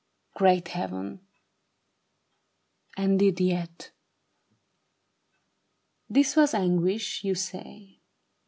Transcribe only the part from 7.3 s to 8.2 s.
say.